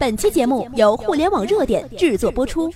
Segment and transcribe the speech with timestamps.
[0.00, 2.72] 本期节目由互联网热点制作播出。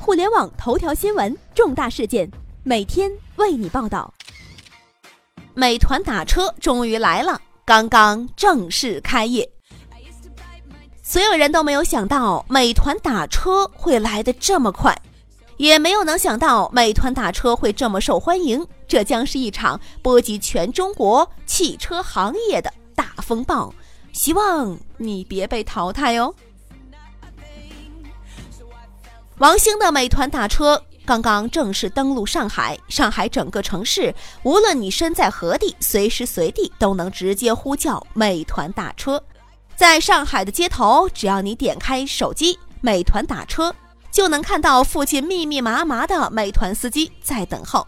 [0.00, 2.30] 互联网头条新闻，重大事件，
[2.62, 4.10] 每天为你报道。
[5.52, 9.46] 美团打车终于来了，刚刚正式开业。
[11.02, 14.98] 所有人都没有想到美团打车会来的这么快，
[15.58, 18.66] 也没有能想到美团打车会这么受欢迎。
[18.88, 23.70] 这将是一场波及全中国汽车行业的大风暴。
[24.12, 26.34] 希望你别被淘汰哦。
[29.38, 39.20] 王兴的美团打车刚刚正式登陆上海，上海整个城市，无论你身在何地，随时随地都能直接呼叫美团打车。
[39.74, 43.74] 在上海的街头，只要你点开手机美团打车，
[44.12, 47.84] 就能看到附近密密麻麻的美团司机在等候。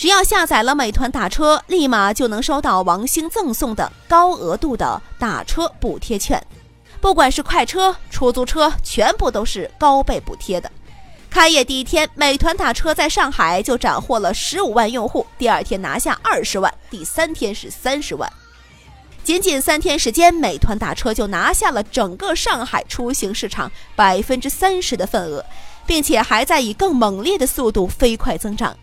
[0.00, 6.42] 只要下载了美团打车，立马就能收到王兴赠送的高额度的打车补贴券，
[7.02, 10.72] 不管是快车、出租车，全部都是高倍补贴的。
[11.28, 18.32] 开业第一天，美团打车在上海就斩获了十五万用户，第二天拿下二十万，第三天是三十万。
[19.22, 25.44] 仅仅三天时间，美团打车就拿下了整个上海出行市场百分之三十的份额，
[25.84, 28.74] 并且还在以更猛烈的速度飞快增长。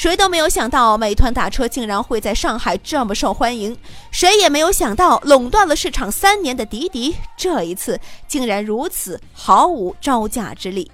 [0.00, 3.76] 谁都没有想到，美团打车竟然会在上海这么受欢迎。
[4.10, 10.90] 谁也没有想到，垄断了市场三年的滴滴，这一次竟然如此毫无招架之力。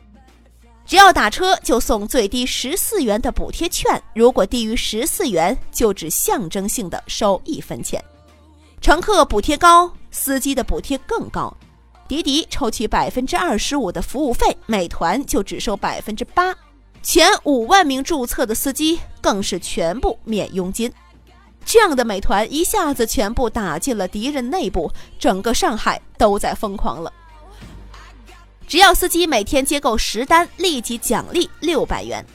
[0.84, 8.04] 只要打车就送最低十四元的补贴券，如果低于十四元，就只象征性的收一分钱。
[8.80, 11.56] 乘客补贴高，司机的补贴更高。
[12.08, 16.52] 滴滴抽取百分之二十五的服务费，美团就只收百分之八。
[17.08, 20.92] 前五万名注册的司机更是全部免佣金，
[21.64, 27.12] 这样的美团一下子全部打进了敌人内部，整个上海都在疯狂了。
[28.66, 32.26] 只要司机每天接够十单，立即奖励六百元。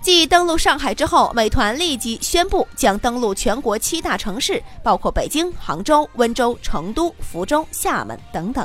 [0.00, 8.64] 继登陆上海之后，美团立即宣布将登陆全国七大城市，包括北京、杭州、温州、成都、福州、厦门等等。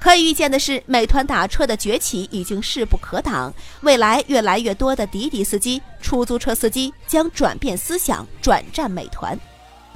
[0.00, 3.52] 可以预见的是，美团打车的崛起已经势不可挡。
[3.80, 9.38] 未来，越来越多的滴滴司机、出租车司机将转变思想，转战美团。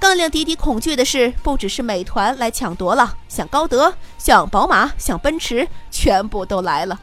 [0.01, 6.99] 更令滴滴恐惧的是，不只是美团来抢夺了，像高德、像宝马、像奔驰，全部都来了。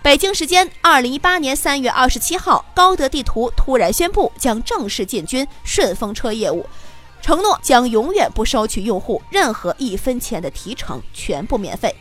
[0.00, 6.64] 北京时间二零一八年三月二十七号，高德地图突然宣布将正式进军顺风车业务。
[7.20, 11.94] 承诺将永远不收取用户任何一分钱的提成，全部免费。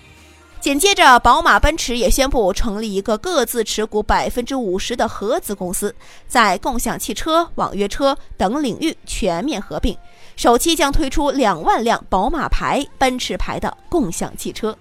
[0.65, 5.95] 紧接着，宝马、奔驰也宣布成立一个各自持股百分之五十的合资公司，
[6.27, 9.95] 在共享汽车、网约车等领域全面合并，
[10.35, 14.75] 首期将推出两万辆宝马牌、奔驰牌的共享汽车。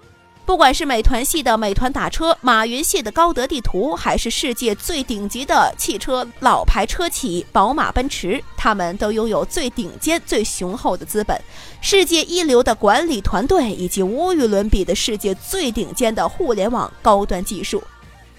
[0.46, 11.40] 不管是美团系的美团打车，马云系的高德地图，还是世界最顶级的汽车老牌车企宝马、奔驰，他们都拥有最顶尖、最雄厚的资本，
[11.80, 17.82] 世界一流的管理团队，以及无与伦比的世界最顶尖的互联网高端技术。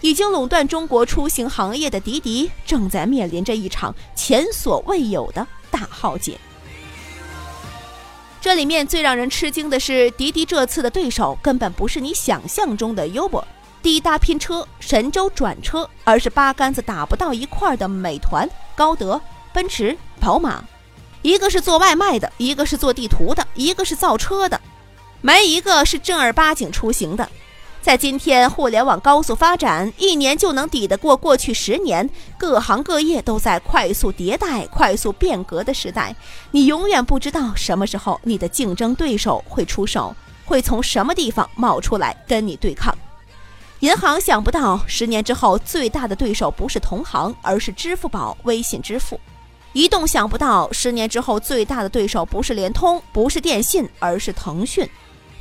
[0.02, 6.38] 已经垄断中国出行行业的滴滴，正在面临着一场前所未有的大浩劫。
[8.46, 13.44] 这里面最让人吃惊的是，滴滴这次的对手根本不是你想象中的 Uber、
[13.82, 19.20] 滴答拼车、神州转车，而是八竿子打不到一块儿的美团、高德、
[19.52, 20.64] 奔驰、宝马。
[21.24, 24.62] 一个是做外卖的，一个是做地图的，一个是造车的，
[25.22, 27.28] 没一个是正儿八经出行的。
[27.86, 36.16] 在今天互联网高速发展，一年就能抵得过过去十年，各行各业都在快速迭代、快速变革的时代，
[36.50, 40.16] 你永远不知道什么时候你的竞争对手会出手，
[40.46, 42.92] 会从什么地方冒出来跟你对抗。
[43.82, 49.16] 银行想不到十年之后最大的对手不是同行，而是支付宝、微信支付；
[49.74, 54.90] 移动想不到十年之后最大的对手不是联通，不是电信，而是腾讯。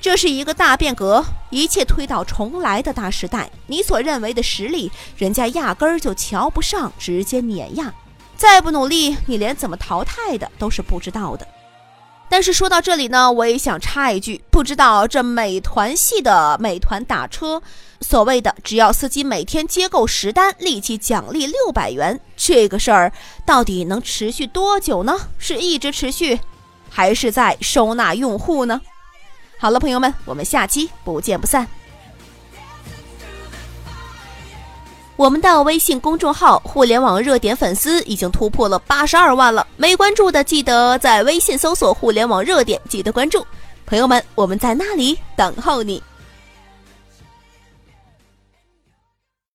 [0.04, 3.50] 这是一个大变革，一切推倒重来的大时代。
[3.68, 7.90] 你所认为的实力，人家压根儿就瞧不上，直接碾压。
[8.36, 11.48] 再不努力，你连怎么淘汰的都是不知道的。
[12.28, 17.62] 但是说到这里呢，我也想插一句：不知道这美团系的美团打车，
[18.02, 23.10] 所谓的只要司机每天接够十单，立即奖励六百元，这个事儿
[23.46, 25.16] 到底能持续多久呢？
[25.38, 26.38] 是一直持续，
[26.90, 28.82] 还是在收纳用户呢？
[29.58, 31.66] 好了，朋友们，我们下期不见不散。
[35.16, 43.46] 我们的微信公众号“互联网热点”粉丝已经突破了八十二万了，没关注的记得在微信搜索“互联网热点”，记得关注。
[43.86, 46.02] 朋友们，我们在那里等候你。